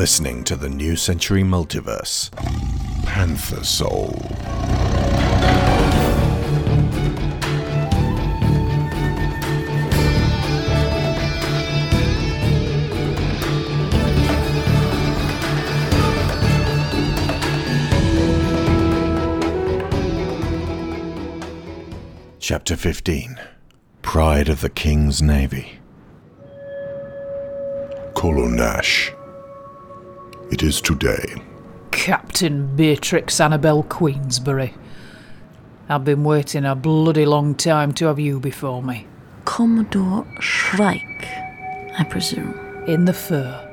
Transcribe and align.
listening 0.00 0.42
to 0.42 0.56
the 0.56 0.66
New 0.70 0.96
Century 0.96 1.42
Multiverse. 1.42 2.30
Panther 3.04 3.62
Soul. 3.62 4.16
Chapter 22.38 22.74
15 22.74 23.38
Pride 24.00 24.48
of 24.48 24.62
the 24.62 24.70
King's 24.70 25.20
Navy. 25.20 25.78
Kolo 28.14 28.48
Nash. 28.48 29.12
It 30.50 30.62
is 30.62 30.80
today. 30.80 31.42
Captain 31.92 32.74
Beatrix 32.74 33.40
Annabel 33.40 33.84
Queensbury. 33.84 34.74
I've 35.88 36.04
been 36.04 36.24
waiting 36.24 36.64
a 36.64 36.74
bloody 36.74 37.24
long 37.24 37.54
time 37.54 37.92
to 37.94 38.06
have 38.06 38.18
you 38.18 38.40
before 38.40 38.82
me. 38.82 39.06
Commodore 39.44 40.26
Shrike, 40.40 41.26
I 41.98 42.04
presume. 42.08 42.58
In 42.86 43.04
the 43.04 43.12
fur. 43.12 43.66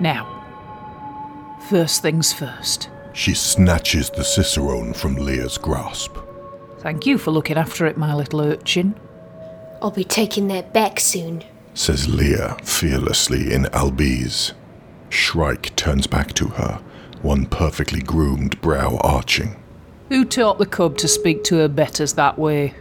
Now, 0.00 1.58
first 1.68 2.02
things 2.02 2.32
first. 2.32 2.90
She 3.12 3.34
snatches 3.34 4.10
the 4.10 4.24
Cicerone 4.24 4.94
from 4.94 5.16
Lia's 5.16 5.58
grasp. 5.58 6.16
Thank 6.78 7.06
you 7.06 7.18
for 7.18 7.30
looking 7.30 7.56
after 7.56 7.86
it, 7.86 7.96
my 7.96 8.14
little 8.14 8.40
urchin. 8.40 8.98
I'll 9.80 9.90
be 9.90 10.04
taking 10.04 10.48
that 10.48 10.72
back 10.72 10.98
soon. 10.98 11.44
Says 11.74 12.08
Lia 12.08 12.56
fearlessly 12.64 13.52
in 13.52 13.64
Albese. 13.66 14.54
Shrike 15.12 15.76
turns 15.76 16.06
back 16.06 16.32
to 16.34 16.48
her, 16.48 16.80
one 17.20 17.44
perfectly 17.44 18.00
groomed 18.00 18.58
brow 18.62 18.96
arching. 19.02 19.62
Who 20.08 20.24
taught 20.24 20.58
the 20.58 20.64
cub 20.64 20.96
to 20.98 21.06
speak 21.06 21.44
to 21.44 21.56
her 21.56 21.68
betters 21.68 22.14
that 22.14 22.38
way? 22.38 22.72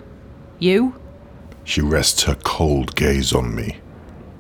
You? 0.57 0.95
She 1.65 1.81
rests 1.81 2.23
her 2.23 2.35
cold 2.35 2.95
gaze 2.95 3.33
on 3.33 3.53
me. 3.53 3.79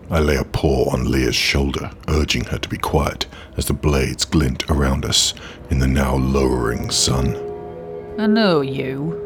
I 0.09 0.19
lay 0.19 0.37
a 0.37 0.45
paw 0.45 0.89
on 0.93 1.11
Lia's 1.11 1.35
shoulder, 1.35 1.91
urging 2.07 2.45
her 2.45 2.57
to 2.59 2.69
be 2.69 2.77
quiet 2.77 3.27
as 3.57 3.65
the 3.65 3.73
blades 3.73 4.23
glint 4.23 4.69
around 4.69 5.03
us 5.03 5.33
in 5.69 5.79
the 5.79 5.87
now 5.87 6.15
lowering 6.15 6.89
sun. 6.91 7.35
I 8.17 8.25
know 8.25 8.61
you. 8.61 9.19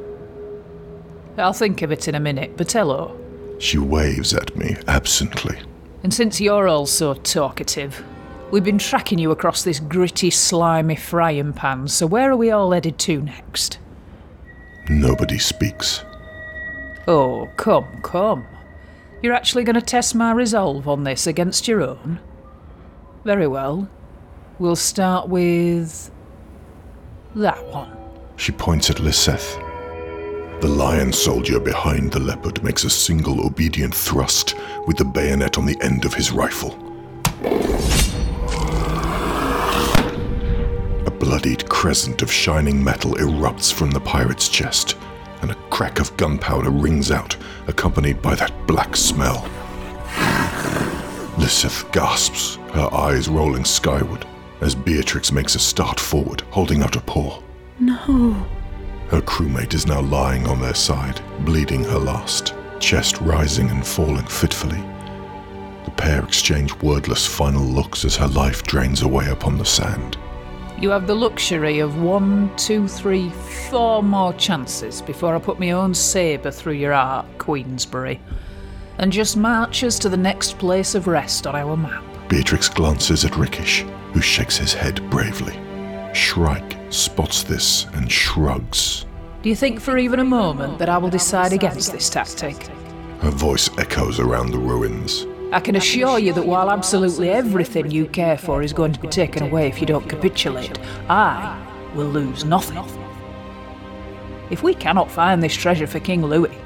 I'll 1.37 1.53
think 1.53 1.83
of 1.83 1.91
it 1.91 2.07
in 2.07 2.15
a 2.15 2.19
minute, 2.19 2.57
but 2.57 2.71
hello. 2.71 3.15
She 3.59 3.77
waves 3.77 4.33
at 4.33 4.55
me 4.55 4.75
absently. 4.87 5.59
And 6.01 6.11
since 6.11 6.41
you're 6.41 6.67
all 6.67 6.87
so 6.87 7.13
talkative, 7.13 8.03
we've 8.51 8.63
been 8.63 8.77
tracking 8.77 9.19
you 9.19 9.31
across 9.31 9.63
this 9.63 9.79
gritty, 9.79 10.29
slimy 10.29 10.95
frying 10.95 11.53
pan, 11.53 11.87
so 11.87 12.05
where 12.05 12.31
are 12.31 12.37
we 12.37 12.51
all 12.51 12.71
headed 12.71 12.97
to 12.99 13.21
next? 13.21 13.79
Nobody 14.89 15.37
speaks. 15.39 16.03
Oh, 17.07 17.49
come, 17.57 18.01
come. 18.01 18.45
You're 19.21 19.33
actually 19.33 19.63
going 19.63 19.75
to 19.75 19.81
test 19.81 20.15
my 20.15 20.31
resolve 20.31 20.87
on 20.87 21.03
this 21.03 21.25
against 21.27 21.67
your 21.67 21.81
own? 21.81 22.19
Very 23.23 23.47
well. 23.47 23.89
We'll 24.59 24.75
start 24.75 25.27
with. 25.27 26.11
that 27.35 27.65
one. 27.67 27.97
She 28.37 28.51
points 28.51 28.89
at 28.89 28.97
Lyseth. 28.97 29.61
The 30.61 30.67
lion 30.67 31.11
soldier 31.11 31.59
behind 31.59 32.11
the 32.11 32.19
leopard 32.19 32.63
makes 32.63 32.83
a 32.85 32.89
single 32.89 33.45
obedient 33.45 33.93
thrust 33.93 34.55
with 34.87 34.97
the 34.97 35.05
bayonet 35.05 35.57
on 35.57 35.65
the 35.65 35.77
end 35.81 36.05
of 36.05 36.13
his 36.13 36.31
rifle. 36.31 36.71
Bloodied 41.19 41.67
crescent 41.69 42.21
of 42.21 42.31
shining 42.31 42.83
metal 42.83 43.15
erupts 43.15 43.71
from 43.71 43.91
the 43.91 43.99
pirate's 43.99 44.49
chest, 44.49 44.97
and 45.41 45.51
a 45.51 45.55
crack 45.69 45.99
of 45.99 46.15
gunpowder 46.17 46.69
rings 46.69 47.11
out, 47.11 47.35
accompanied 47.67 48.21
by 48.21 48.35
that 48.35 48.53
black 48.67 48.95
smell. 48.95 49.47
Lyseth 51.37 51.91
gasps, 51.91 52.55
her 52.73 52.89
eyes 52.93 53.27
rolling 53.27 53.65
skyward, 53.65 54.25
as 54.61 54.73
Beatrix 54.73 55.31
makes 55.31 55.55
a 55.55 55.59
start 55.59 55.99
forward, 55.99 56.41
holding 56.49 56.81
out 56.81 56.95
a 56.95 57.01
paw. 57.01 57.41
No. 57.79 58.33
Her 59.09 59.21
crewmate 59.21 59.73
is 59.73 59.85
now 59.85 60.01
lying 60.01 60.47
on 60.47 60.61
their 60.61 60.73
side, 60.73 61.21
bleeding 61.41 61.83
her 61.83 61.99
last, 61.99 62.53
chest 62.79 63.19
rising 63.21 63.69
and 63.69 63.85
falling 63.85 64.25
fitfully. 64.25 64.81
The 65.85 65.91
pair 65.91 66.23
exchange 66.23 66.73
wordless 66.81 67.27
final 67.27 67.63
looks 67.63 68.05
as 68.05 68.15
her 68.15 68.27
life 68.27 68.63
drains 68.63 69.01
away 69.01 69.27
upon 69.29 69.57
the 69.57 69.65
sand. 69.65 70.17
You 70.79 70.89
have 70.89 71.07
the 71.07 71.15
luxury 71.15 71.79
of 71.79 72.01
one, 72.01 72.53
two, 72.57 72.87
three, 72.87 73.29
four 73.69 74.03
more 74.03 74.33
chances 74.33 75.01
before 75.01 75.33
I 75.33 75.39
put 75.39 75.57
my 75.57 75.71
own 75.71 75.93
sabre 75.93 76.51
through 76.51 76.73
your 76.73 76.91
heart, 76.93 77.25
Queensbury, 77.37 78.19
and 78.97 79.11
just 79.11 79.37
march 79.37 79.83
us 79.85 79.97
to 79.99 80.09
the 80.09 80.17
next 80.17 80.57
place 80.57 80.93
of 80.93 81.07
rest 81.07 81.47
on 81.47 81.55
our 81.55 81.77
map. 81.77 82.03
Beatrix 82.27 82.67
glances 82.67 83.23
at 83.23 83.37
Rickish, 83.37 83.85
who 84.13 84.19
shakes 84.19 84.57
his 84.57 84.73
head 84.73 85.09
bravely. 85.09 85.57
Shrike 86.13 86.77
spots 86.89 87.43
this 87.43 87.85
and 87.93 88.11
shrugs. 88.11 89.05
Do 89.43 89.49
you 89.49 89.55
think 89.55 89.79
for 89.79 89.97
even 89.97 90.19
a 90.19 90.25
moment 90.25 90.77
that 90.79 90.89
I 90.89 90.97
will 90.97 91.09
decide 91.09 91.53
against 91.53 91.93
this 91.93 92.09
tactic? 92.09 92.67
Her 93.21 93.31
voice 93.31 93.69
echoes 93.77 94.19
around 94.19 94.51
the 94.51 94.59
ruins. 94.59 95.25
I 95.55 95.61
can 95.61 95.77
assure 95.77 96.19
you 96.19 96.33
that 96.33 96.45
while 96.45 96.69
absolutely 96.69 97.29
everything 97.29 97.89
you 97.89 98.07
care 98.07 98.37
for 98.37 98.61
is 98.61 98.73
going 98.73 98.91
to 98.91 98.99
be 98.99 99.07
taken 99.07 99.41
away 99.41 99.69
if 99.69 99.79
you 99.79 99.87
don't 99.87 100.09
capitulate, 100.09 100.77
I 101.07 101.57
will 101.95 102.07
lose 102.07 102.43
nothing. 102.43 102.83
If 104.49 104.63
we 104.63 104.73
cannot 104.73 105.09
find 105.09 105.41
this 105.41 105.55
treasure 105.55 105.87
for 105.87 106.01
King 106.01 106.25
Louis, 106.25 106.57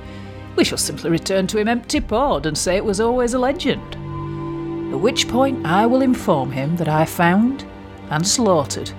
we 0.56 0.64
shall 0.64 0.80
simply 0.80 1.12
return 1.12 1.46
to 1.46 1.60
him 1.60 1.68
empty 1.68 2.00
pawed 2.00 2.48
and 2.48 2.58
say 2.58 2.78
it 2.78 2.84
was 2.84 3.00
always 3.00 3.36
a 3.36 3.40
legend. 3.40 3.94
At 4.92 5.00
which 5.00 5.28
point 5.28 5.68
I 5.68 5.86
will 5.86 6.02
inform 6.02 6.52
him 6.52 6.76
that 6.78 6.90
I 6.90 7.06
found 7.06 7.68
and 8.10 8.28
slaughtered 8.28 8.92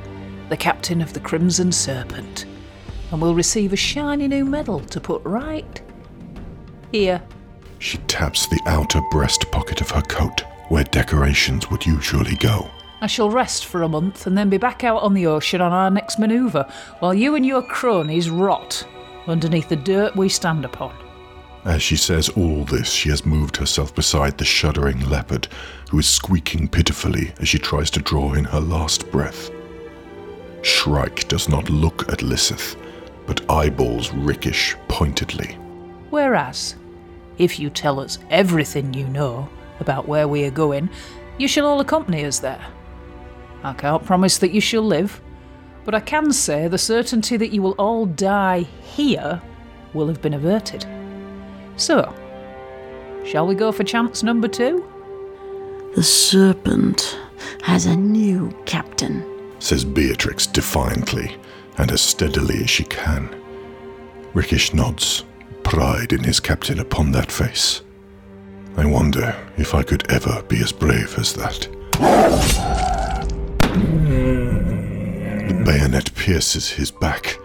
the 0.50 0.56
captain 0.56 1.00
of 1.00 1.14
the 1.14 1.20
Crimson 1.20 1.72
Serpent, 1.72 2.46
and 3.10 3.20
will 3.20 3.34
receive 3.34 3.72
a 3.72 3.76
shiny 3.76 4.28
new 4.28 4.44
medal 4.44 4.78
to 4.78 5.00
put 5.00 5.20
right 5.24 5.82
here. 6.92 7.20
She 7.80 7.96
taps 8.06 8.46
the 8.46 8.60
outer 8.66 9.00
breast 9.10 9.50
pocket 9.50 9.80
of 9.80 9.90
her 9.90 10.02
coat, 10.02 10.42
where 10.68 10.84
decorations 10.84 11.70
would 11.70 11.84
usually 11.84 12.36
go. 12.36 12.70
I 13.00 13.06
shall 13.06 13.30
rest 13.30 13.64
for 13.64 13.82
a 13.82 13.88
month 13.88 14.26
and 14.26 14.36
then 14.36 14.50
be 14.50 14.58
back 14.58 14.84
out 14.84 15.02
on 15.02 15.14
the 15.14 15.26
ocean 15.26 15.62
on 15.62 15.72
our 15.72 15.90
next 15.90 16.18
manoeuvre, 16.18 16.70
while 16.98 17.14
you 17.14 17.34
and 17.34 17.44
your 17.44 17.62
cronies 17.62 18.28
rot 18.28 18.86
underneath 19.26 19.70
the 19.70 19.76
dirt 19.76 20.14
we 20.14 20.28
stand 20.28 20.66
upon. 20.66 20.94
As 21.64 21.82
she 21.82 21.96
says 21.96 22.28
all 22.30 22.64
this, 22.64 22.90
she 22.90 23.08
has 23.08 23.24
moved 23.24 23.56
herself 23.56 23.94
beside 23.94 24.36
the 24.36 24.44
shuddering 24.44 25.00
leopard, 25.08 25.48
who 25.90 25.98
is 25.98 26.08
squeaking 26.08 26.68
pitifully 26.68 27.32
as 27.40 27.48
she 27.48 27.58
tries 27.58 27.90
to 27.92 28.00
draw 28.00 28.34
in 28.34 28.44
her 28.44 28.60
last 28.60 29.10
breath. 29.10 29.50
Shrike 30.62 31.28
does 31.28 31.48
not 31.48 31.70
look 31.70 32.12
at 32.12 32.22
Lysith, 32.22 32.76
but 33.26 33.50
eyeballs 33.50 34.12
Rickish 34.12 34.76
pointedly. 34.88 35.54
Whereas, 36.10 36.76
if 37.40 37.58
you 37.58 37.70
tell 37.70 37.98
us 37.98 38.18
everything 38.28 38.92
you 38.92 39.06
know 39.08 39.48
about 39.80 40.06
where 40.06 40.28
we 40.28 40.44
are 40.44 40.50
going, 40.50 40.90
you 41.38 41.48
shall 41.48 41.66
all 41.66 41.80
accompany 41.80 42.24
us 42.26 42.38
there. 42.38 42.64
I 43.64 43.72
can't 43.72 44.04
promise 44.04 44.36
that 44.38 44.52
you 44.52 44.60
shall 44.60 44.82
live, 44.82 45.20
but 45.86 45.94
I 45.94 46.00
can 46.00 46.32
say 46.32 46.68
the 46.68 46.76
certainty 46.76 47.38
that 47.38 47.52
you 47.52 47.62
will 47.62 47.74
all 47.78 48.04
die 48.04 48.60
here 48.60 49.40
will 49.94 50.06
have 50.06 50.20
been 50.20 50.34
averted. 50.34 50.86
So, 51.76 52.14
shall 53.24 53.46
we 53.46 53.54
go 53.54 53.72
for 53.72 53.84
chance 53.84 54.22
number 54.22 54.46
two? 54.46 54.86
The 55.96 56.02
serpent 56.02 57.18
has 57.62 57.86
a 57.86 57.96
new 57.96 58.54
captain, 58.66 59.24
says 59.60 59.82
Beatrix 59.82 60.46
defiantly 60.46 61.36
and 61.78 61.90
as 61.90 62.02
steadily 62.02 62.62
as 62.64 62.70
she 62.70 62.84
can. 62.84 63.34
Rickish 64.34 64.74
nods, 64.74 65.24
pride 65.64 66.12
in 66.12 66.24
his 66.24 66.40
captain 66.40 66.80
upon 66.80 67.12
that 67.12 67.30
face. 67.30 67.82
I 68.76 68.86
wonder 68.86 69.34
if 69.56 69.74
I 69.74 69.82
could 69.82 70.10
ever 70.10 70.42
be 70.42 70.60
as 70.60 70.72
brave 70.72 71.18
as 71.18 71.34
that. 71.34 71.68
The 75.48 75.62
bayonet 75.64 76.14
pierces 76.14 76.70
his 76.70 76.90
back. 76.90 77.38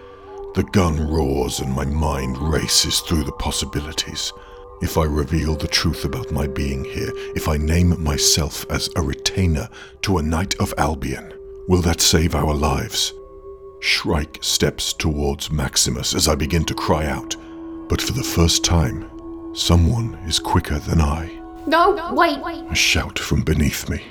The 0.54 0.64
gun 0.72 1.08
roars 1.08 1.60
and 1.60 1.72
my 1.72 1.84
mind 1.84 2.38
races 2.38 3.00
through 3.00 3.24
the 3.24 3.32
possibilities. 3.32 4.32
If 4.80 4.96
I 4.98 5.04
reveal 5.04 5.56
the 5.56 5.68
truth 5.68 6.04
about 6.04 6.30
my 6.30 6.46
being 6.46 6.84
here, 6.84 7.10
if 7.34 7.48
I 7.48 7.56
name 7.56 8.02
myself 8.02 8.64
as 8.70 8.88
a 8.96 9.02
retainer 9.02 9.68
to 10.02 10.18
a 10.18 10.22
knight 10.22 10.54
of 10.60 10.72
Albion, 10.78 11.32
will 11.68 11.82
that 11.82 12.00
save 12.00 12.34
our 12.34 12.54
lives? 12.54 13.12
Shrike 13.80 14.38
steps 14.40 14.92
towards 14.92 15.50
Maximus 15.50 16.14
as 16.14 16.28
I 16.28 16.34
begin 16.34 16.64
to 16.64 16.74
cry 16.74 17.06
out, 17.06 17.36
but 17.88 18.00
for 18.00 18.12
the 18.12 18.22
first 18.22 18.64
time, 18.64 19.08
someone 19.54 20.14
is 20.26 20.38
quicker 20.38 20.78
than 20.78 21.00
I. 21.00 21.30
No, 21.66 22.12
wait. 22.12 22.38
A 22.70 22.74
shout 22.74 23.18
from 23.18 23.42
beneath 23.42 23.88
me. 23.88 24.02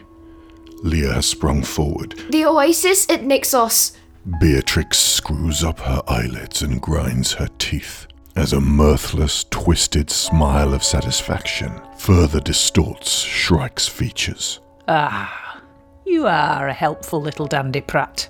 Lia 0.83 1.13
has 1.13 1.25
sprung 1.25 1.63
forward. 1.63 2.15
The 2.29 2.45
oasis 2.45 3.09
at 3.09 3.21
Nixos. 3.21 3.95
Beatrix 4.39 4.97
screws 4.97 5.63
up 5.63 5.79
her 5.79 6.01
eyelids 6.07 6.61
and 6.61 6.81
grinds 6.81 7.33
her 7.33 7.47
teeth 7.59 8.07
as 8.35 8.51
a 8.51 8.59
mirthless, 8.59 9.45
twisted 9.49 10.09
smile 10.09 10.73
of 10.73 10.83
satisfaction 10.83 11.71
further 11.97 12.41
distorts 12.41 13.21
Shrike's 13.21 13.87
features. 13.87 14.59
Ah, 14.87 15.61
you 16.05 16.27
are 16.27 16.67
a 16.67 16.73
helpful 16.73 17.21
little 17.21 17.47
dandiprat. 17.47 18.27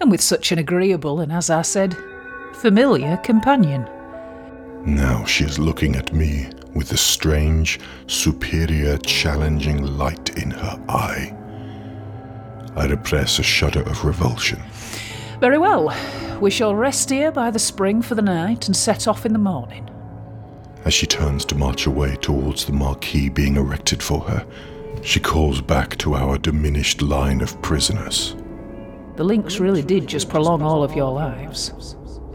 And 0.00 0.10
with 0.10 0.20
such 0.20 0.50
an 0.50 0.58
agreeable 0.58 1.20
and, 1.20 1.30
as 1.30 1.48
I 1.48 1.62
said, 1.62 1.96
familiar 2.54 3.18
companion. 3.18 3.88
Now 4.84 5.24
she 5.24 5.44
is 5.44 5.58
looking 5.58 5.94
at 5.94 6.12
me 6.12 6.48
with 6.74 6.92
a 6.92 6.96
strange, 6.96 7.78
superior, 8.06 8.96
challenging 8.98 9.82
light 9.98 10.38
in 10.38 10.50
her 10.50 10.82
eye. 10.88 11.36
I 12.76 12.86
repress 12.86 13.38
a 13.38 13.42
shudder 13.42 13.82
of 13.82 14.04
revulsion. 14.04 14.62
Very 15.38 15.58
well. 15.58 15.94
We 16.40 16.50
shall 16.50 16.74
rest 16.74 17.10
here 17.10 17.30
by 17.30 17.50
the 17.50 17.58
spring 17.58 18.00
for 18.00 18.14
the 18.14 18.22
night 18.22 18.66
and 18.66 18.76
set 18.76 19.06
off 19.06 19.26
in 19.26 19.32
the 19.32 19.38
morning. 19.38 19.90
As 20.86 20.94
she 20.94 21.06
turns 21.06 21.44
to 21.46 21.54
march 21.54 21.86
away 21.86 22.16
towards 22.16 22.64
the 22.64 22.72
marquee 22.72 23.28
being 23.28 23.56
erected 23.56 24.02
for 24.02 24.20
her, 24.20 24.46
she 25.02 25.20
calls 25.20 25.60
back 25.60 25.98
to 25.98 26.14
our 26.14 26.38
diminished 26.38 27.02
line 27.02 27.42
of 27.42 27.60
prisoners. 27.60 28.34
The 29.16 29.24
lynx 29.24 29.60
really 29.60 29.82
did 29.82 30.06
just 30.06 30.30
prolong 30.30 30.62
all 30.62 30.82
of 30.82 30.94
your 30.94 31.12
lives. 31.12 31.74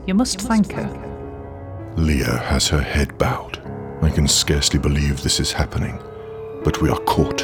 You 0.06 0.14
must 0.14 0.42
thank 0.42 0.72
her. 0.74 1.15
Lia 1.98 2.38
has 2.38 2.68
her 2.68 2.82
head 2.82 3.18
bowed. 3.18 3.58
I 4.02 4.10
can 4.10 4.28
scarcely 4.28 4.78
believe 4.78 5.24
this 5.24 5.40
is 5.40 5.54
happening, 5.54 5.98
but 6.64 6.82
we 6.82 6.90
are 6.90 7.00
caught. 7.00 7.40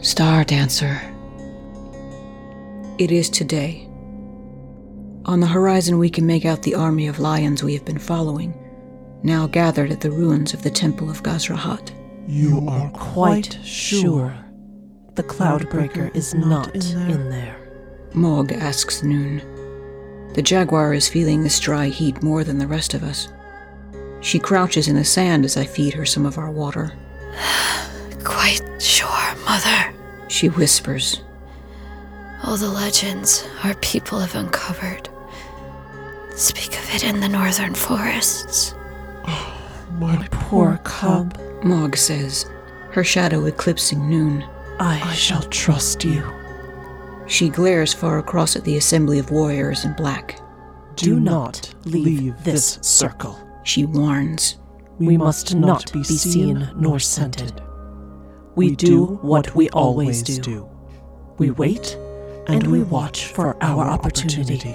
Stardancer. 0.00 0.98
It 2.98 3.12
is 3.12 3.30
today. 3.30 3.89
On 5.30 5.38
the 5.38 5.46
horizon, 5.46 5.98
we 5.98 6.10
can 6.10 6.26
make 6.26 6.44
out 6.44 6.60
the 6.62 6.74
army 6.74 7.06
of 7.06 7.20
lions 7.20 7.62
we 7.62 7.74
have 7.74 7.84
been 7.84 8.00
following, 8.00 8.52
now 9.22 9.46
gathered 9.46 9.92
at 9.92 10.00
the 10.00 10.10
ruins 10.10 10.52
of 10.52 10.62
the 10.64 10.72
Temple 10.72 11.08
of 11.08 11.22
Gazrahat. 11.22 11.92
You 12.26 12.66
are 12.68 12.90
quite 12.90 13.56
sure 13.62 14.36
the 15.14 15.22
Cloudbreaker 15.22 16.12
is 16.16 16.34
not 16.34 16.74
in 16.74 17.30
there. 17.30 18.10
Maugg 18.12 18.50
asks 18.50 19.04
Noon. 19.04 19.38
The 20.34 20.42
jaguar 20.42 20.94
is 20.94 21.08
feeling 21.08 21.44
this 21.44 21.60
dry 21.60 21.86
heat 21.86 22.24
more 22.24 22.42
than 22.42 22.58
the 22.58 22.66
rest 22.66 22.94
of 22.94 23.04
us. 23.04 23.28
She 24.20 24.40
crouches 24.40 24.88
in 24.88 24.96
the 24.96 25.04
sand 25.04 25.44
as 25.44 25.56
I 25.56 25.64
feed 25.64 25.94
her 25.94 26.04
some 26.04 26.26
of 26.26 26.38
our 26.38 26.50
water. 26.50 26.92
Quite 28.24 28.62
sure, 28.82 29.36
Mother. 29.44 29.94
She 30.26 30.48
whispers. 30.48 31.22
All 32.42 32.56
the 32.56 32.68
legends 32.68 33.46
our 33.62 33.74
people 33.74 34.18
have 34.18 34.34
uncovered 34.34 35.08
speak 36.40 36.78
of 36.78 36.94
it 36.94 37.04
in 37.04 37.20
the 37.20 37.28
northern 37.28 37.74
forests. 37.74 38.74
My 39.98 40.26
poor 40.30 40.80
cub. 40.84 41.38
Maugg 41.62 41.96
says, 41.96 42.50
her 42.92 43.04
shadow 43.04 43.44
eclipsing 43.44 44.08
Noon. 44.08 44.44
I 44.78 45.12
shall 45.12 45.42
trust 45.42 46.04
you. 46.04 46.24
She 47.26 47.50
glares 47.50 47.92
far 47.92 48.18
across 48.18 48.56
at 48.56 48.64
the 48.64 48.78
assembly 48.78 49.18
of 49.18 49.30
warriors 49.30 49.84
in 49.84 49.92
black. 49.92 50.40
Do 50.96 51.20
not 51.20 51.72
leave 51.84 52.42
this 52.42 52.78
circle. 52.80 53.38
She 53.62 53.84
warns. 53.84 54.56
We 54.98 55.16
must 55.16 55.54
not 55.54 55.92
be 55.92 56.02
seen 56.02 56.68
nor 56.74 56.98
scented. 56.98 57.62
We 58.56 58.74
do 58.74 59.04
what 59.22 59.54
we 59.54 59.68
always 59.70 60.22
do. 60.22 60.68
We 61.38 61.50
wait 61.50 61.96
and 62.48 62.66
we 62.66 62.82
watch 62.82 63.26
for 63.26 63.56
our 63.62 63.84
opportunity. 63.84 64.74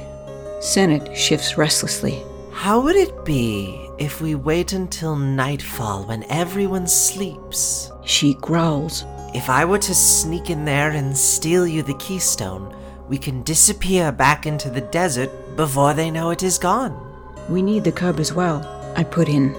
Senet 0.66 1.16
shifts 1.16 1.60
restlessly. 1.60 2.24
How 2.52 2.80
would 2.80 2.96
it 2.96 3.24
be 3.24 3.88
if 4.00 4.20
we 4.20 4.34
wait 4.34 4.74
until 4.74 5.16
nightfall 5.16 6.06
when 6.06 6.24
everyone 6.28 6.88
sleeps? 6.88 7.92
She 8.04 8.34
growls. 8.34 9.06
If 9.36 9.48
I 9.48 9.64
were 9.64 9.78
to 9.78 9.94
sneak 9.94 10.50
in 10.50 10.66
there 10.66 10.90
and 10.90 11.16
steal 11.16 11.68
you 11.68 11.84
the 11.84 11.94
keystone, 11.94 12.76
we 13.08 13.20
can 13.20 13.44
disappear 13.44 14.12
back 14.12 14.48
into 14.48 14.72
the 14.72 14.82
desert 14.82 15.30
before 15.56 15.94
they 15.94 16.10
know 16.10 16.32
it 16.32 16.42
is 16.42 16.58
gone. 16.58 17.00
We 17.48 17.62
need 17.62 17.84
the 17.84 17.92
cub 17.92 18.20
as 18.20 18.34
well, 18.34 18.66
I 18.98 19.04
put 19.04 19.30
in. 19.30 19.56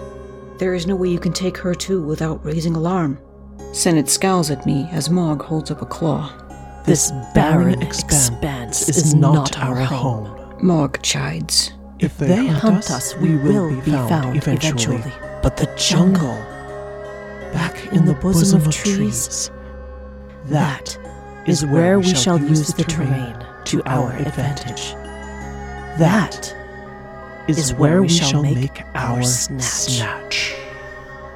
There 0.58 0.74
is 0.74 0.88
no 0.88 0.96
way 0.96 1.08
you 1.08 1.20
can 1.20 1.32
take 1.32 1.56
her 1.58 1.72
too 1.72 2.02
without 2.02 2.44
raising 2.44 2.74
alarm. 2.74 3.20
Senet 3.70 4.08
scowls 4.08 4.50
at 4.50 4.66
me 4.66 4.88
as 4.90 5.08
Maugg 5.08 5.40
holds 5.40 5.70
up 5.70 5.82
a 5.82 5.86
claw. 5.86 6.32
This 6.84 7.12
barren 7.32 7.80
expanse 7.80 8.88
is 8.88 9.14
not 9.14 9.56
our 9.60 9.76
home. 9.76 10.35
Maugg 10.62 11.02
chides. 11.02 11.72
If 11.98 12.18
they 12.18 12.46
hunt 12.46 12.90
us, 12.90 13.16
we 13.16 13.36
will 13.36 13.74
be 13.80 13.90
found 13.90 14.36
eventually. 14.36 15.02
But 15.42 15.56
the 15.56 15.72
jungle, 15.76 16.36
back 17.52 17.92
in 17.92 18.04
the 18.04 18.14
bosom 18.14 18.60
of 18.60 18.72
trees, 18.72 19.50
that 20.46 20.98
is 21.46 21.64
where 21.64 21.98
we 21.98 22.14
shall 22.14 22.38
use 22.38 22.68
the 22.68 22.84
terrain 22.84 23.36
to 23.66 23.82
our 23.86 24.12
advantage. 24.12 24.92
That 25.98 26.54
is 27.48 27.72
where 27.74 28.02
we 28.02 28.08
shall 28.08 28.42
make 28.42 28.82
our 28.94 29.22
snatch. 29.22 30.54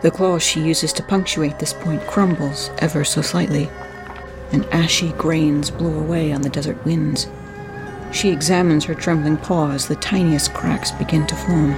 The 0.03 0.11
claw 0.11 0.39
she 0.39 0.61
uses 0.61 0.93
to 0.95 1.03
punctuate 1.03 1.59
this 1.59 1.73
point 1.73 2.01
crumbles 2.07 2.71
ever 2.79 3.05
so 3.05 3.23
slightly, 3.23 3.71
and 4.53 4.65
ashy 4.67 5.13
grains 5.13 5.71
blow 5.71 5.99
away 5.99 6.33
on 6.33 6.43
the 6.43 6.49
desert 6.49 6.83
winds. 6.85 7.29
She 8.13 8.31
examines 8.31 8.85
her 8.85 8.95
trembling 8.95 9.37
paw 9.37 9.71
as 9.71 9.87
the 9.87 9.97
tiniest 9.97 10.53
cracks 10.53 10.91
begin 10.91 11.27
to 11.29 11.37
form. 11.37 11.75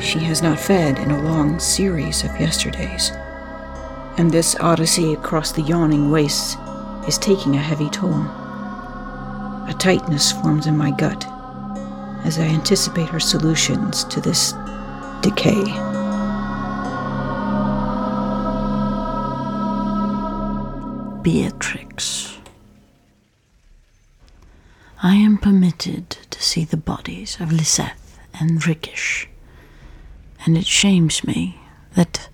She 0.00 0.20
has 0.20 0.42
not 0.42 0.58
fed 0.58 0.98
in 0.98 1.10
a 1.10 1.22
long 1.22 1.58
series 1.58 2.22
of 2.24 2.38
yesterdays, 2.38 3.10
and 4.18 4.30
this 4.30 4.56
odyssey 4.60 5.14
across 5.14 5.52
the 5.52 5.62
yawning 5.62 6.10
wastes 6.10 6.56
is 7.08 7.18
taking 7.18 7.56
a 7.56 7.60
heavy 7.60 7.90
toll. 7.90 8.22
A 9.68 9.74
tightness 9.78 10.32
forms 10.32 10.66
in 10.66 10.76
my 10.76 10.90
gut 10.90 11.26
as 12.24 12.38
I 12.38 12.42
anticipate 12.42 13.08
her 13.08 13.20
solutions 13.20 14.04
to 14.04 14.20
this 14.20 14.52
decay. 15.22 15.64
Beatrix. 21.22 22.38
I 25.02 25.14
am 25.14 25.35
permitted 25.46 26.10
to 26.28 26.42
see 26.42 26.64
the 26.64 26.76
bodies 26.76 27.36
of 27.38 27.52
Liseth 27.52 28.18
and 28.40 28.60
Rikish, 28.62 29.28
and 30.44 30.58
it 30.58 30.66
shames 30.66 31.22
me 31.22 31.56
that 31.94 32.28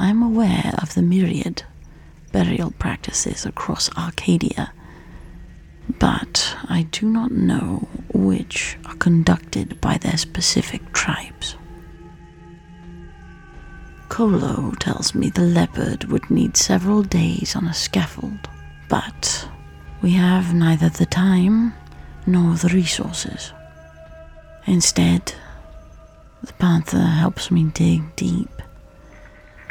I 0.00 0.08
am 0.08 0.20
aware 0.20 0.74
of 0.82 0.94
the 0.94 1.02
myriad 1.02 1.62
burial 2.32 2.72
practices 2.72 3.46
across 3.46 3.88
Arcadia, 3.96 4.72
but 6.00 6.56
I 6.64 6.88
do 6.90 7.08
not 7.08 7.30
know 7.30 7.86
which 8.12 8.78
are 8.84 8.96
conducted 8.96 9.80
by 9.80 9.98
their 9.98 10.16
specific 10.16 10.92
tribes. 10.92 11.54
Kolo 14.08 14.72
tells 14.80 15.14
me 15.14 15.30
the 15.30 15.42
leopard 15.42 16.10
would 16.10 16.28
need 16.32 16.56
several 16.56 17.04
days 17.04 17.54
on 17.54 17.68
a 17.68 17.74
scaffold, 17.74 18.48
but 18.88 19.48
we 20.02 20.10
have 20.10 20.52
neither 20.52 20.88
the 20.88 21.06
time 21.06 21.74
nor 22.26 22.54
the 22.54 22.68
resources. 22.68 23.52
Instead, 24.66 25.34
the 26.42 26.52
panther 26.54 26.98
helps 26.98 27.50
me 27.50 27.64
dig 27.64 28.16
deep 28.16 28.50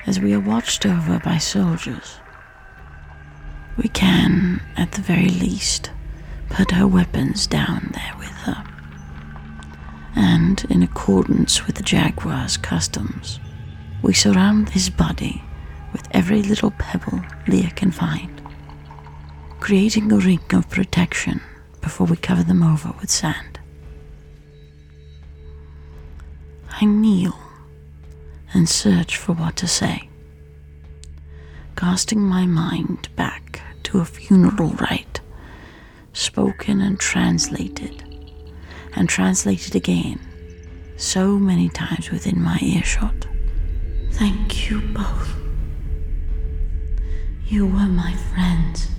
as 0.06 0.20
we 0.20 0.34
are 0.34 0.40
watched 0.40 0.86
over 0.86 1.20
by 1.20 1.38
soldiers. 1.38 2.18
We 3.78 3.90
can, 3.90 4.62
at 4.76 4.92
the 4.92 5.02
very 5.02 5.30
least, 5.30 5.92
put 6.50 6.72
her 6.72 6.88
weapons 6.88 7.48
down 7.48 7.92
there 7.94 8.14
with 8.20 8.28
her. 8.28 8.64
And 10.16 10.64
in 10.70 10.84
accordance 10.84 11.66
with 11.66 11.76
the 11.76 11.84
jaguar's 11.84 12.58
customs, 12.58 13.40
we 14.04 14.14
surround 14.14 14.70
his 14.70 14.90
body 14.90 15.44
with 15.92 16.08
every 16.12 16.44
little 16.44 16.72
pebble 16.72 17.22
Lia 17.48 17.72
can 17.72 17.92
find, 17.92 18.42
creating 19.60 20.12
a 20.12 20.18
ring 20.18 20.42
of 20.52 20.70
protection 20.70 21.42
before 21.84 22.08
we 22.08 22.18
cover 22.18 22.42
them 22.44 22.64
over 22.64 22.92
with 23.00 23.12
sand. 23.12 23.60
I 26.72 26.86
kneel 26.86 27.38
and 28.54 28.68
search 28.68 29.18
for 29.18 29.34
what 29.34 29.56
to 29.58 29.68
say. 29.68 30.10
casting 31.76 32.22
my 32.22 32.46
mind 32.46 33.10
back 33.16 33.62
to 33.84 34.00
a 34.00 34.06
funeral 34.06 34.70
rite, 34.70 35.20
spoken 36.14 36.80
and 36.82 37.00
translated, 37.00 38.04
and 38.96 39.10
translated 39.10 39.76
again, 39.76 40.20
so 40.98 41.38
many 41.38 41.68
times 41.70 42.10
within 42.10 42.42
my 42.42 42.58
earshot. 42.62 43.28
Thank 44.12 44.70
you 44.70 44.80
both. 44.80 45.36
You 47.48 47.66
were 47.66 47.90
my 48.04 48.14
friends, 48.14 48.90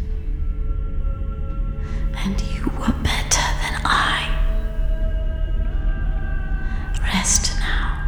and 2.24 2.40
you 2.40 2.64
were 2.80 2.94
better 3.02 3.46
than 3.62 3.80
I. 3.84 4.30
Rest 7.02 7.54
now. 7.60 8.00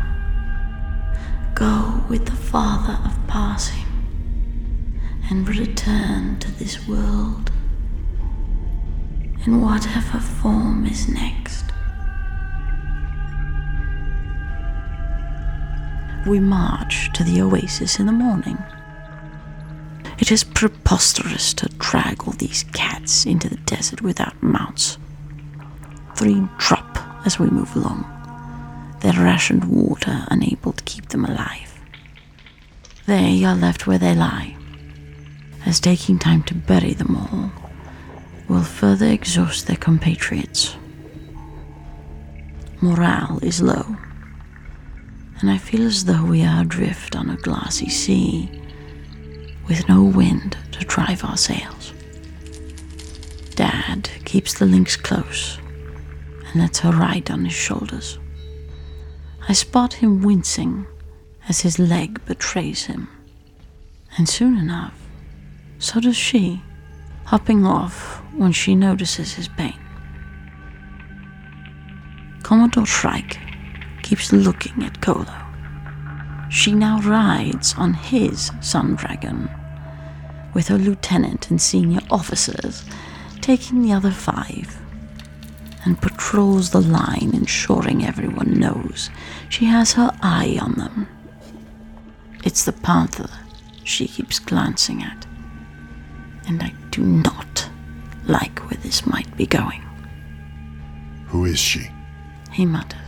Go 1.55 2.03
with 2.09 2.25
the 2.25 2.33
Father 2.33 2.99
of 3.05 3.15
Passing 3.27 3.85
and 5.29 5.47
return 5.49 6.39
to 6.39 6.51
this 6.53 6.89
world 6.89 7.51
in 9.45 9.61
whatever 9.61 10.19
form 10.19 10.87
is 10.87 11.09
next. 11.09 11.65
We 16.27 16.41
march 16.41 17.13
to 17.13 17.23
the 17.23 17.43
oasis 17.43 18.01
in 18.01 18.07
the 18.07 18.13
morning. 18.13 18.59
It 20.19 20.33
is 20.33 20.45
preposterous 20.45 21.53
to 21.55 21.69
drag 21.79 22.25
all 22.25 22.33
these 22.33 22.65
cats 22.73 23.27
into 23.27 23.51
the 23.51 23.57
desert 23.57 24.01
without 24.01 24.43
mounts. 24.43 24.97
Three 26.15 26.49
drop 26.59 26.99
as 27.27 27.39
we 27.39 27.51
move 27.51 27.77
along, 27.77 28.05
their 29.01 29.13
rationed 29.13 29.65
water 29.65 30.25
unable 30.31 30.73
to 30.73 30.85
keep 30.85 31.11
them 31.11 31.27
alive. 31.27 31.79
They 33.07 33.45
are 33.45 33.55
left 33.55 33.87
where 33.87 33.99
they 33.99 34.15
lie, 34.15 34.57
as 35.67 35.81
taking 35.81 36.19
time 36.19 36.43
to 36.45 36.55
bury 36.55 36.95
them 36.95 37.15
all 37.15 37.53
will 38.49 38.63
further 38.63 39.07
exhaust 39.07 39.67
their 39.67 39.77
compatriots. 39.77 40.77
Morale 42.81 43.39
is 43.43 43.61
low, 43.61 43.97
and 45.41 45.51
I 45.51 45.59
feel 45.59 45.83
as 45.87 46.05
though 46.07 46.25
we 46.25 46.43
are 46.43 46.63
adrift 46.63 47.17
on 47.17 47.29
a 47.29 47.37
glassy 47.37 47.91
sea 47.91 48.51
with 49.69 49.89
no 49.89 50.03
wind 50.03 50.57
to 50.73 50.85
drive 50.85 51.25
our 51.25 51.37
sails. 51.37 51.93
Dad 53.55 54.09
keeps 54.25 54.55
the 54.55 54.67
lynx 54.67 54.97
close 54.97 55.59
and 56.47 56.61
lets 56.63 56.81
her 56.81 56.93
ride 56.93 57.31
on 57.31 57.45
his 57.45 57.55
shoulders. 57.55 58.19
I 59.49 59.53
spot 59.53 59.95
him 59.95 60.23
wincing 60.23 60.87
as 61.49 61.61
his 61.61 61.79
leg 61.79 62.25
betrays 62.27 62.85
him, 62.85 63.09
and 64.19 64.29
soon 64.29 64.59
enough, 64.59 65.01
so 65.79 66.01
does 66.01 66.17
she, 66.17 66.63
hopping 67.25 67.65
off 67.65 68.23
when 68.35 68.53
she 68.53 68.75
notices 68.75 69.35
his 69.35 69.49
pain. 69.49 69.79
Commodore 72.43 72.87
Shrike 72.87 73.39
keeps 74.03 74.33
looking 74.33 74.85
at 74.85 75.01
Kolo. 75.01 75.35
She 76.49 76.73
now 76.73 77.01
rides 77.01 77.75
on 77.77 77.95
his 77.95 78.53
Sun 78.61 78.95
Dragon, 78.97 79.51
with 80.57 80.69
her 80.69 80.79
lieutenant 80.79 81.51
and 81.51 81.61
senior 81.61 82.01
officers 82.11 82.83
taking 83.41 83.83
the 83.83 83.93
other 83.93 84.11
five, 84.11 84.81
and 85.85 86.01
patrols 86.01 86.71
the 86.71 86.81
line, 86.81 87.31
ensuring 87.33 88.05
everyone 88.05 88.59
knows 88.59 89.11
she 89.49 89.67
has 89.67 89.93
her 89.93 90.11
eye 90.23 90.59
on 90.61 90.73
them. 90.73 91.07
It's 92.43 92.65
the 92.65 92.73
panther 92.73 93.29
she 93.85 94.09
keeps 94.09 94.41
glancing 94.41 95.03
at 95.03 95.27
and 96.49 96.63
I 96.63 96.73
do 96.91 97.03
not 97.03 97.69
like 98.27 98.59
where 98.61 98.81
this 98.81 99.07
might 99.07 99.37
be 99.37 99.47
going. 99.47 99.83
Who 101.27 101.45
is 101.45 101.59
she? 101.59 101.91
He 102.53 102.65
mutters 102.65 103.01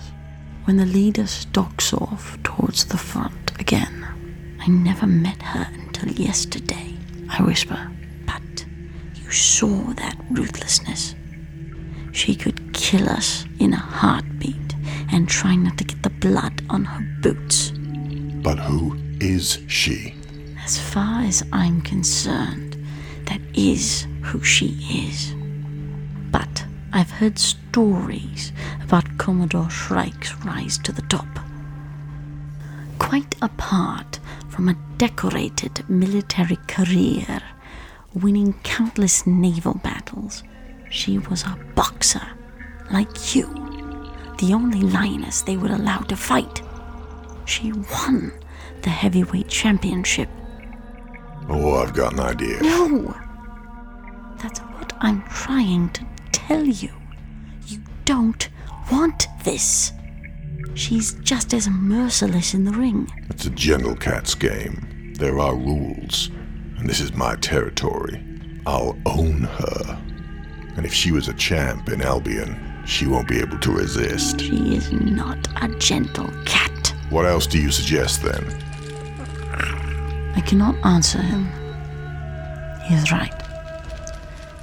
when 0.65 0.77
the 0.77 0.87
leader 0.87 1.27
stalks 1.27 1.93
off 1.93 2.39
towards 2.43 2.85
the 2.85 2.99
front 2.99 3.59
again. 3.59 4.07
I 4.61 4.67
never 4.67 5.07
met 5.07 5.41
her 5.41 5.67
until 5.73 6.11
yesterday, 6.11 6.88
I 7.39 7.43
whisper. 7.43 7.79
But 8.27 8.67
you 9.15 9.31
saw 9.31 9.93
that 9.95 10.17
ruthlessness. 10.31 11.15
She 12.11 12.35
could 12.35 12.75
kill 12.75 13.09
us 13.09 13.45
in 13.61 13.73
a 13.75 13.77
heartbeat 13.77 14.75
and 15.13 15.29
try 15.29 15.55
not 15.55 15.79
to 15.79 15.85
get 15.85 16.03
the 16.03 16.11
blood 16.11 16.63
on 16.69 16.85
her 16.85 17.07
boots. 17.23 17.71
But 18.43 18.59
who 18.59 18.97
is 19.21 19.61
she? 19.69 20.15
As 20.65 20.79
far 20.79 21.23
as 21.23 21.45
I'm 21.53 21.81
concerned, 21.83 22.77
that 23.27 23.41
is 23.55 24.07
who 24.23 24.43
she 24.43 24.77
is. 25.09 25.33
But 26.33 26.65
I've 26.93 27.11
heard 27.11 27.39
stories 27.39 28.53
about 28.83 29.17
Commodore 29.19 29.71
Shrike's 29.71 30.35
rise 30.45 30.77
to 30.79 30.91
the 30.91 31.03
top. 31.03 31.29
Quite 32.99 33.37
apart 33.41 34.19
from 34.49 34.69
a 34.69 34.88
decorated 34.99 35.89
military 35.89 36.57
career, 36.67 37.41
winning 38.15 38.53
countless 38.63 39.27
naval 39.27 39.75
battles, 39.83 40.43
she 40.91 41.19
was 41.19 41.43
a 41.45 41.59
boxer, 41.75 42.27
like 42.91 43.35
you, 43.35 43.47
the 44.39 44.53
only 44.53 44.81
lioness 44.81 45.43
they 45.43 45.57
would 45.57 45.71
allow 45.71 45.99
to 45.99 46.17
fight. 46.17 46.63
She 47.47 47.73
won 47.73 48.33
the 48.83 48.91
heavyweight 48.91 49.49
championship 49.49 50.29
Oh, 51.49 51.77
I've 51.77 51.95
got 51.95 52.13
an 52.13 52.21
idea. 52.21 52.61
No! 52.61 53.15
That's 54.37 54.61
what 54.61 54.93
I'm 55.01 55.23
trying 55.23 55.89
to 55.91 56.05
tell 56.31 56.65
you. 56.65 56.91
You 57.67 57.79
don't 58.05 58.49
want 58.93 59.27
this. 59.45 59.93
She's 60.75 61.15
just 61.15 61.55
as 61.55 61.69
merciless 61.69 62.55
in 62.55 62.65
the 62.65 62.73
ring. 62.73 63.11
It's 63.31 63.47
a 63.47 63.51
gentle 63.51 63.97
cat's 63.97 64.35
game. 64.35 65.15
There 65.19 65.39
are 65.41 65.55
rules, 65.55 66.31
and 66.79 66.89
this 66.89 67.01
is 67.01 67.13
my 67.15 67.35
territory. 67.37 68.25
I'll 68.67 68.97
own 69.07 69.43
her. 69.43 70.03
And 70.77 70.87
if 70.87 70.95
she 70.95 71.11
was 71.11 71.29
a 71.29 71.35
champ 71.35 71.89
in 71.89 72.03
Albion, 72.03 72.83
she 72.87 73.07
won't 73.07 73.29
be 73.29 73.41
able 73.41 73.59
to 73.59 73.73
resist. 73.73 74.41
She 74.41 74.77
is 74.77 74.93
not 74.93 75.49
a 75.61 75.69
gentle 75.79 76.31
cat. 76.45 76.95
What 77.11 77.27
else 77.27 77.47
do 77.47 77.59
you 77.59 77.71
suggest 77.71 78.23
then? 78.23 78.45
I 80.37 80.41
cannot 80.41 80.77
answer 80.85 81.21
him. 81.21 81.47
He 82.85 82.95
is 82.95 83.11
right. 83.11 83.35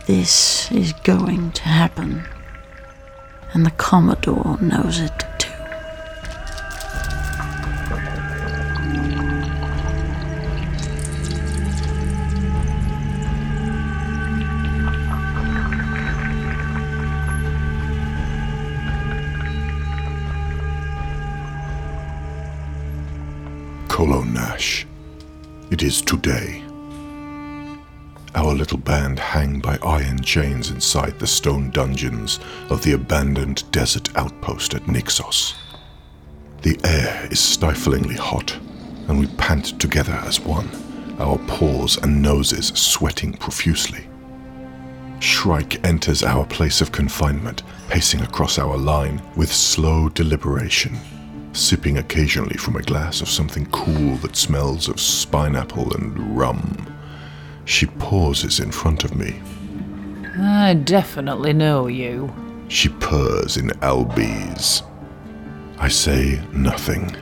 This 0.08 0.72
is 0.72 0.94
going 1.04 1.52
to 1.52 1.64
happen. 1.64 2.24
And 3.54 3.66
the 3.66 3.72
Commodore 3.72 4.58
knows 4.62 5.00
it 5.00 5.26
is 25.86 26.02
today. 26.02 26.64
Our 28.34 28.56
little 28.56 28.80
band 28.80 29.20
hang 29.20 29.60
by 29.60 29.78
iron 29.84 30.20
chains 30.24 30.72
inside 30.72 31.20
the 31.20 31.28
stone 31.28 31.70
dungeons 31.70 32.40
of 32.72 32.82
the 32.82 32.94
abandoned 32.94 33.72
desert 33.72 34.10
outpost 34.18 34.74
at 34.74 34.82
Nixos. 34.88 35.54
The 36.64 36.80
air 36.84 37.28
is 37.30 37.40
stiflingly 37.40 38.16
hot, 38.16 38.58
and 39.08 39.20
we 39.20 39.28
pant 39.38 39.80
together 39.80 40.14
as 40.26 40.40
one, 40.40 40.68
our 41.20 41.38
paws 41.48 41.98
and 41.98 42.20
noses 42.20 42.70
sweating 42.70 43.34
profusely. 43.34 44.08
Shrike 45.20 45.86
enters 45.86 46.24
our 46.24 46.48
place 46.48 46.82
of 46.82 46.92
confinement, 46.92 47.62
pacing 47.90 48.22
across 48.22 48.58
our 48.58 48.76
line 48.76 49.22
with 49.36 49.54
slow 49.54 50.10
deliberation 50.10 50.98
sipping 51.56 51.98
occasionally 51.98 52.58
from 52.58 52.76
a 52.76 52.82
glass 52.82 53.22
of 53.22 53.30
something 53.30 53.66
cool 53.68 54.16
that 54.18 54.36
smells 54.36 54.88
of 54.88 54.98
spineapple 54.98 55.96
and 55.96 56.38
rum. 56.38 56.94
She 57.66 57.86
pauses 57.86 58.60
in 58.60 58.72
front 58.72 59.04
of 59.04 59.16
me. 59.16 59.42
I 60.38 60.74
definitely 60.74 61.54
know 61.54 61.88
you. 61.88 62.34
She 62.68 62.90
purrs 62.90 63.58
in 63.58 63.70
Albese. 63.82 64.84
I 65.78 65.88
say 65.88 66.42
nothing, 66.52 67.16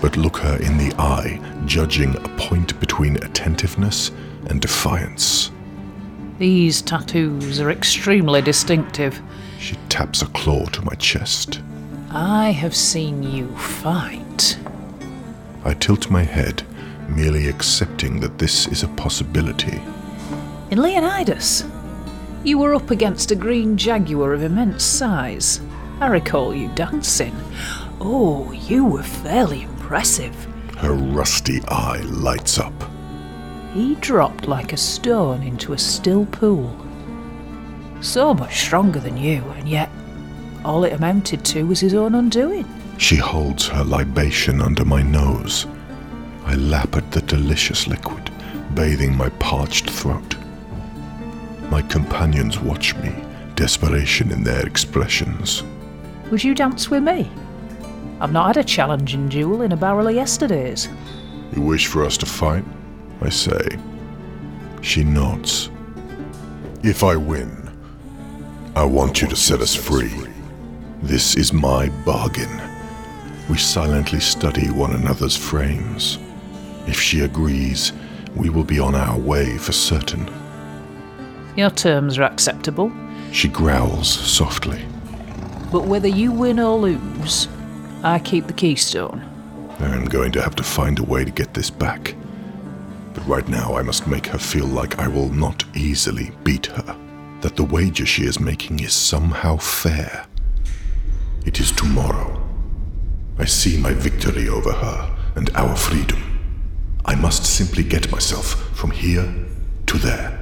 but 0.00 0.16
look 0.16 0.36
her 0.38 0.56
in 0.56 0.78
the 0.78 0.94
eye, 0.98 1.40
judging 1.66 2.16
a 2.16 2.28
point 2.36 2.78
between 2.80 3.16
attentiveness 3.16 4.10
and 4.46 4.60
defiance. 4.60 5.50
These 6.38 6.82
tattoos 6.82 7.60
are 7.60 7.70
extremely 7.70 8.40
distinctive. 8.40 9.20
She 9.58 9.76
taps 9.88 10.22
a 10.22 10.26
claw 10.26 10.66
to 10.66 10.82
my 10.82 10.94
chest. 10.94 11.60
I 12.12 12.50
have 12.50 12.74
seen 12.74 13.22
you 13.22 13.46
fight. 13.56 14.58
I 15.64 15.74
tilt 15.74 16.10
my 16.10 16.24
head, 16.24 16.64
merely 17.08 17.46
accepting 17.46 18.18
that 18.18 18.36
this 18.36 18.66
is 18.66 18.82
a 18.82 18.88
possibility. 18.88 19.80
In 20.72 20.82
Leonidas, 20.82 21.64
you 22.42 22.58
were 22.58 22.74
up 22.74 22.90
against 22.90 23.30
a 23.30 23.36
green 23.36 23.76
jaguar 23.76 24.32
of 24.32 24.42
immense 24.42 24.82
size. 24.82 25.60
I 26.00 26.08
recall 26.08 26.52
you 26.52 26.68
dancing. 26.74 27.36
Oh, 28.00 28.50
you 28.50 28.84
were 28.84 29.04
fairly 29.04 29.62
impressive. 29.62 30.34
Her 30.78 30.94
rusty 30.94 31.60
eye 31.68 32.00
lights 32.06 32.58
up. 32.58 32.72
He 33.72 33.94
dropped 33.96 34.48
like 34.48 34.72
a 34.72 34.76
stone 34.76 35.44
into 35.44 35.74
a 35.74 35.78
still 35.78 36.26
pool. 36.26 36.76
So 38.00 38.34
much 38.34 38.62
stronger 38.62 38.98
than 38.98 39.16
you, 39.16 39.44
and 39.50 39.68
yet 39.68 39.90
all 40.64 40.84
it 40.84 40.92
amounted 40.92 41.44
to 41.46 41.66
was 41.66 41.80
his 41.80 41.94
own 41.94 42.14
undoing. 42.14 42.66
She 42.98 43.16
holds 43.16 43.66
her 43.68 43.84
libation 43.84 44.60
under 44.60 44.84
my 44.84 45.02
nose. 45.02 45.66
I 46.44 46.54
lap 46.54 46.96
at 46.96 47.10
the 47.12 47.22
delicious 47.22 47.86
liquid, 47.86 48.30
bathing 48.74 49.16
my 49.16 49.28
parched 49.30 49.88
throat. 49.88 50.36
My 51.70 51.82
companions 51.82 52.58
watch 52.58 52.94
me, 52.96 53.14
desperation 53.54 54.32
in 54.32 54.42
their 54.42 54.66
expressions. 54.66 55.62
Would 56.30 56.44
you 56.44 56.54
dance 56.54 56.90
with 56.90 57.02
me? 57.02 57.30
I've 58.20 58.32
not 58.32 58.48
had 58.48 58.58
a 58.58 58.64
challenging 58.64 59.28
duel 59.28 59.62
in 59.62 59.72
a 59.72 59.76
barrel 59.76 60.08
of 60.08 60.14
yesterdays. 60.14 60.88
You 61.54 61.62
wish 61.62 61.86
for 61.86 62.04
us 62.04 62.18
to 62.18 62.26
fight? 62.26 62.64
I 63.22 63.28
say. 63.30 63.66
She 64.82 65.04
nods. 65.04 65.70
If 66.82 67.02
I 67.02 67.16
win, 67.16 67.70
I 68.74 68.84
want 68.84 69.20
you 69.20 69.28
to 69.28 69.36
set 69.36 69.60
us 69.60 69.74
free. 69.74 70.29
This 71.02 71.34
is 71.34 71.52
my 71.52 71.88
bargain. 72.04 72.60
We 73.48 73.56
silently 73.56 74.20
study 74.20 74.70
one 74.70 74.94
another's 74.94 75.36
frames. 75.36 76.18
If 76.86 77.00
she 77.00 77.20
agrees, 77.20 77.92
we 78.36 78.50
will 78.50 78.64
be 78.64 78.78
on 78.78 78.94
our 78.94 79.18
way 79.18 79.56
for 79.56 79.72
certain. 79.72 80.30
Your 81.56 81.70
terms 81.70 82.18
are 82.18 82.24
acceptable. 82.24 82.92
She 83.32 83.48
growls 83.48 84.08
softly. 84.08 84.84
But 85.72 85.86
whether 85.86 86.08
you 86.08 86.32
win 86.32 86.60
or 86.60 86.76
lose, 86.78 87.48
I 88.02 88.18
keep 88.18 88.46
the 88.46 88.52
keystone. 88.52 89.24
I'm 89.78 90.04
going 90.04 90.32
to 90.32 90.42
have 90.42 90.54
to 90.56 90.62
find 90.62 90.98
a 90.98 91.04
way 91.04 91.24
to 91.24 91.30
get 91.30 91.54
this 91.54 91.70
back. 91.70 92.14
But 93.14 93.26
right 93.26 93.48
now, 93.48 93.74
I 93.74 93.82
must 93.82 94.06
make 94.06 94.26
her 94.26 94.38
feel 94.38 94.66
like 94.66 94.98
I 94.98 95.08
will 95.08 95.30
not 95.30 95.64
easily 95.74 96.30
beat 96.44 96.66
her. 96.66 96.96
That 97.40 97.56
the 97.56 97.64
wager 97.64 98.04
she 98.04 98.24
is 98.24 98.38
making 98.38 98.80
is 98.80 98.92
somehow 98.92 99.56
fair. 99.56 100.26
It 101.44 101.58
is 101.58 101.72
tomorrow. 101.72 102.40
I 103.38 103.46
see 103.46 103.78
my 103.78 103.92
victory 103.94 104.48
over 104.48 104.72
her 104.72 105.16
and 105.34 105.50
our 105.54 105.74
freedom. 105.74 106.22
I 107.04 107.14
must 107.14 107.44
simply 107.46 107.82
get 107.82 108.12
myself 108.12 108.76
from 108.76 108.90
here 108.90 109.34
to 109.86 109.98
there. 109.98 110.36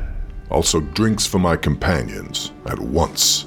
Also, 0.50 0.80
drinks 0.80 1.26
for 1.26 1.38
my 1.38 1.56
companions 1.56 2.52
at 2.66 2.78
once. 2.78 3.46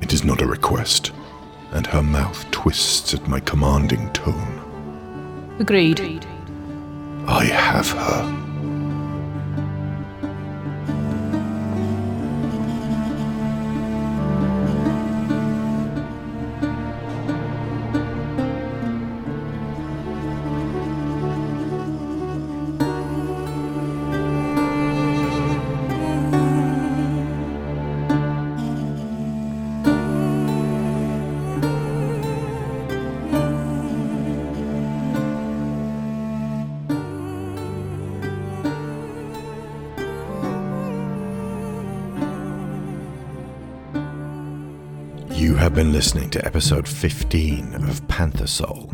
It 0.00 0.12
is 0.12 0.24
not 0.24 0.42
a 0.42 0.46
request, 0.46 1.12
and 1.72 1.86
her 1.86 2.02
mouth 2.02 2.50
twists 2.50 3.14
at 3.14 3.28
my 3.28 3.38
commanding 3.40 4.12
tone. 4.12 5.56
Agreed. 5.60 6.00
I 7.28 7.44
have 7.44 7.90
her. 7.92 8.41
Have 45.72 45.78
been 45.86 45.92
listening 45.94 46.28
to 46.28 46.44
episode 46.44 46.86
15 46.86 47.88
of 47.88 48.06
Panther 48.06 48.46
Soul, 48.46 48.92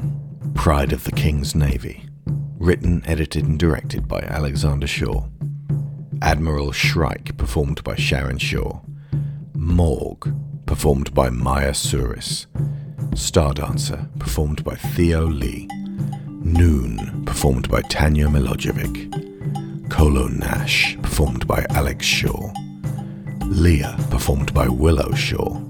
Pride 0.54 0.92
of 0.92 1.02
the 1.02 1.10
King's 1.10 1.56
Navy. 1.56 2.08
Written, 2.56 3.02
edited, 3.04 3.44
and 3.46 3.58
directed 3.58 4.06
by 4.06 4.20
Alexander 4.20 4.86
Shaw. 4.86 5.24
Admiral 6.22 6.70
Shrike, 6.70 7.36
performed 7.36 7.82
by 7.82 7.96
Sharon 7.96 8.38
Shaw. 8.38 8.78
Maugg, 9.56 10.32
performed 10.66 11.12
by 11.14 11.30
Maya 11.30 11.74
Souris. 11.74 12.46
Stardancer, 13.10 14.16
performed 14.20 14.62
by 14.62 14.76
Theo 14.76 15.26
Leigh. 15.26 15.66
Noon, 16.28 17.24
performed 17.26 17.68
by 17.68 17.82
Tanja 17.82 18.28
Milojevic. 18.28 19.90
Kolo 19.90 20.28
Nash, 20.28 20.96
performed 21.02 21.44
by 21.48 21.66
Alex 21.70 22.06
Shaw. 22.06 22.52
Lia, 23.46 23.96
performed 24.10 24.54
by 24.54 24.68
Willow 24.68 25.12
Shaw. 25.14 25.60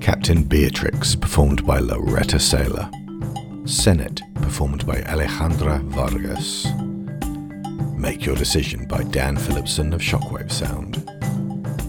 Captain 0.00 0.42
Beatrix, 0.42 1.14
performed 1.14 1.66
by 1.66 1.78
Laureta 1.78 2.38
Sela. 2.38 2.90
Senet, 3.64 4.22
performed 4.42 4.86
by 4.86 5.02
Alejandra 5.02 5.82
Vargas. 5.84 6.66
Make 7.98 8.24
Your 8.24 8.34
Decision 8.34 8.86
by 8.86 9.02
Dan 9.04 9.36
Phillipson 9.36 9.92
of 9.92 10.00
Shockwave 10.00 10.50
Sound. 10.50 11.06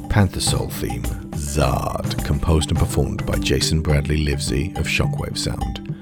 Panther 0.09 0.41
Soul 0.41 0.69
theme, 0.69 1.03
Zaad, 1.31 2.23
composed 2.25 2.69
and 2.71 2.77
performed 2.77 3.25
by 3.25 3.37
Jason 3.37 3.81
Bradley 3.81 4.25
Livesay 4.25 4.77
of 4.77 4.85
Shockwave 4.87 5.37
Sound. 5.37 5.95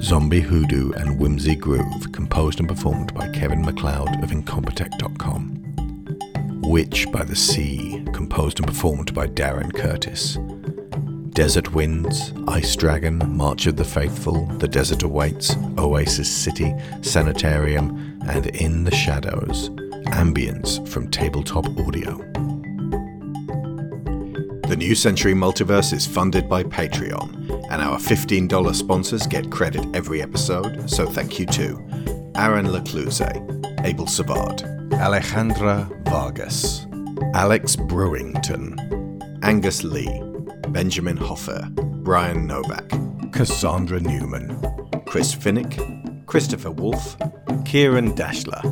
Zombie 0.00 0.40
Hoodoo 0.40 0.92
and 0.92 1.18
Whimsy 1.18 1.56
Groove, 1.56 2.12
composed 2.12 2.60
and 2.60 2.68
performed 2.68 3.12
by 3.14 3.28
Kevin 3.30 3.62
MacLeod 3.62 4.22
of 4.22 4.30
Incompetech.com. 4.30 5.58
Witch 6.62 7.10
by 7.10 7.24
the 7.24 7.36
Sea, 7.36 8.04
composed 8.12 8.60
and 8.60 8.68
performed 8.68 9.12
by 9.12 9.26
Darren 9.26 9.74
Curtis. 9.74 10.38
Desert 11.32 11.72
Winds, 11.72 12.30
Ice 12.48 12.76
Dragon, 12.76 13.18
March 13.34 13.66
of 13.66 13.76
the 13.76 13.84
Faithful, 13.84 14.44
The 14.58 14.68
Desert 14.68 15.02
Awaits, 15.02 15.56
Oasis 15.78 16.30
City, 16.30 16.74
Sanatorium, 17.00 18.20
and 18.28 18.48
In 18.48 18.84
the 18.84 18.94
Shadows. 18.94 19.70
Ambience 20.10 20.86
from 20.86 21.10
Tabletop 21.10 21.66
Audio. 21.78 22.18
The 24.68 24.76
New 24.76 24.94
Century 24.94 25.32
Multiverse 25.32 25.94
is 25.94 26.06
funded 26.06 26.50
by 26.50 26.64
Patreon, 26.64 27.66
and 27.70 27.80
our 27.80 27.98
$15 27.98 28.74
sponsors 28.74 29.26
get 29.26 29.50
credit 29.50 29.86
every 29.94 30.20
episode, 30.20 30.90
so 30.90 31.06
thank 31.06 31.38
you 31.38 31.46
to 31.46 31.82
Aaron 32.36 32.66
Lacluyze, 32.66 33.86
Abel 33.86 34.06
Savard, 34.06 34.58
Alejandra 34.90 35.88
Vargas, 36.10 36.86
Alex 37.34 37.74
Brewington, 37.74 38.78
Angus 39.42 39.82
Lee, 39.82 40.31
Benjamin 40.72 41.18
Hofer, 41.18 41.68
Bryan 41.70 42.46
Novak, 42.46 42.90
Cassandra 43.30 44.00
Newman, 44.00 44.58
Chris 45.06 45.34
Finik, 45.34 46.26
Christopher 46.26 46.70
Wolfe, 46.70 47.16
Ciaran 47.64 48.14
Dachtler, 48.14 48.62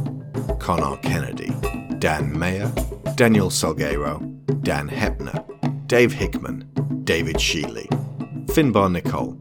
Conar 0.59 0.97
Kennedy, 1.03 1.53
Dan 1.99 2.37
Mayer, 2.39 2.73
Daniel 3.17 3.51
Salgueiro, 3.51 4.19
Dan 4.63 4.89
Hoeppner, 4.89 5.45
Dave 5.87 6.15
Hickman, 6.15 6.65
David 7.05 7.37
Sheely, 7.37 7.87
Finbar 8.47 8.91
Nicole, 8.91 9.39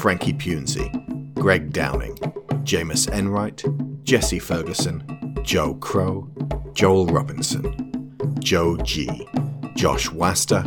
Frankie 0.00 0.32
Punzi, 0.32 0.90
Greg 1.34 1.72
Downing, 1.72 2.16
Jameis 2.64 3.08
Enright, 3.12 3.64
Jesse 4.02 4.40
Ferguson, 4.40 5.04
Joe 5.44 5.74
Crow, 5.76 6.28
Joel 6.74 7.06
Robinson, 7.06 8.16
Joe 8.40 8.76
G, 8.78 9.28
Josh 9.76 10.10
Waster, 10.10 10.64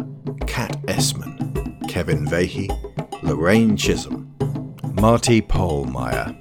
Kat 0.47 0.71
Essman, 0.87 1.87
Kevin 1.89 2.25
Vahey, 2.25 2.69
Lorraine 3.23 3.75
Chisholm, 3.75 4.35
Marty 4.93 5.41
Polmeyer, 5.41 6.33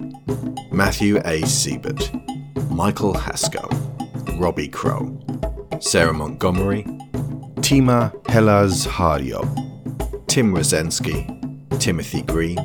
Matthew 0.72 1.20
A. 1.24 1.40
Siebert, 1.42 2.11
Michael 2.70 3.14
Haskell, 3.14 3.68
Robbie 4.38 4.68
Crow, 4.68 5.18
Sarah 5.80 6.12
Montgomery, 6.12 6.85
Tima 7.61 8.12
Helaz 8.24 8.87
Hario, 8.87 9.42
Tim 10.26 10.54
Rosensky, 10.54 11.24
Timothy 11.80 12.22
Green, 12.22 12.57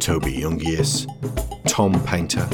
Toby 0.00 0.40
Jungius, 0.40 1.06
Tom 1.66 1.92
Painter, 2.04 2.48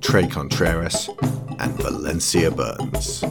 Trey 0.00 0.26
Contreras, 0.26 1.10
and 1.58 1.72
Valencia 1.74 2.50
Burns. 2.50 3.24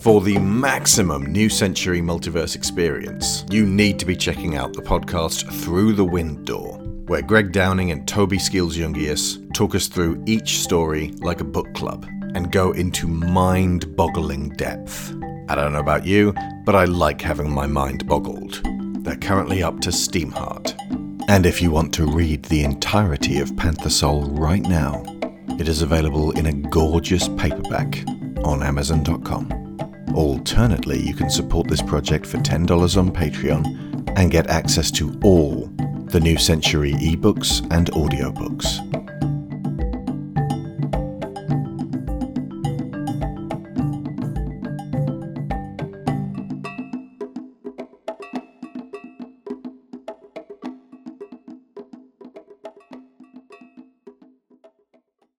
For 0.00 0.22
the 0.22 0.38
maximum 0.38 1.26
New 1.26 1.50
Century 1.50 2.00
multiverse 2.00 2.56
experience, 2.56 3.44
you 3.50 3.66
need 3.66 3.98
to 3.98 4.06
be 4.06 4.16
checking 4.16 4.56
out 4.56 4.72
the 4.72 4.80
podcast 4.80 5.46
Through 5.62 5.92
the 5.92 6.06
Wind 6.06 6.46
Door, 6.46 6.78
where 7.06 7.20
Greg 7.20 7.52
Downing 7.52 7.90
and 7.90 8.08
Toby 8.08 8.38
Skills 8.38 8.78
Jungius 8.78 9.36
talk 9.52 9.74
us 9.74 9.88
through 9.88 10.24
each 10.26 10.60
story 10.60 11.08
like 11.18 11.42
a 11.42 11.44
book 11.44 11.74
club 11.74 12.06
and 12.34 12.50
go 12.50 12.72
into 12.72 13.06
mind 13.06 13.94
boggling 13.94 14.48
depth. 14.56 15.12
I 15.50 15.54
don't 15.54 15.74
know 15.74 15.80
about 15.80 16.06
you, 16.06 16.32
but 16.64 16.74
I 16.74 16.86
like 16.86 17.20
having 17.20 17.50
my 17.50 17.66
mind 17.66 18.06
boggled. 18.06 18.62
They're 19.04 19.16
currently 19.16 19.62
up 19.62 19.80
to 19.80 19.90
Steamheart. 19.90 20.74
And 21.28 21.44
if 21.44 21.60
you 21.60 21.70
want 21.70 21.92
to 21.94 22.06
read 22.06 22.44
the 22.44 22.64
entirety 22.64 23.38
of 23.38 23.54
Panther 23.54 23.90
Soul 23.90 24.30
right 24.30 24.62
now, 24.62 25.04
it 25.58 25.68
is 25.68 25.82
available 25.82 26.30
in 26.30 26.46
a 26.46 26.54
gorgeous 26.54 27.28
paperback 27.36 28.02
on 28.44 28.62
Amazon.com. 28.62 29.69
Alternately, 30.14 31.00
you 31.00 31.14
can 31.14 31.30
support 31.30 31.68
this 31.68 31.82
project 31.82 32.26
for 32.26 32.38
$10 32.38 32.96
on 32.96 33.10
Patreon 33.10 34.12
and 34.16 34.30
get 34.30 34.48
access 34.48 34.90
to 34.92 35.18
all 35.22 35.70
the 36.06 36.20
New 36.20 36.36
Century 36.36 36.92
ebooks 36.94 37.60
and 37.70 37.90
audiobooks. 37.92 38.80